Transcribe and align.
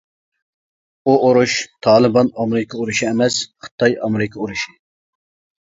ئۇ 1.05 1.13
ئۇرۇش 1.27 1.57
تالىبان 1.87 2.31
ئامېرىكا 2.37 2.81
ئۇرۇشى 2.81 3.07
ئەمەس، 3.13 3.39
خىتاي 3.67 3.97
ئامېرىكا 4.01 4.41
ئۇرۇش. 4.43 4.65